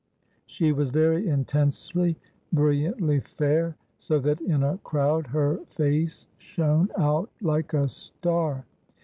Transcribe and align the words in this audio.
She 0.47 0.71
was 0.71 0.89
very 0.89 1.27
intensely, 1.27 2.17
brilliantly 2.51 3.19
fair, 3.19 3.75
so 3.99 4.17
that 4.21 4.41
in 4.41 4.63
a 4.63 4.79
crowd 4.79 5.27
her 5.27 5.59
face 5.67 6.27
shone 6.39 6.89
out 6.97 7.29
like 7.43 7.75
a 7.75 7.87
star. 7.87 8.65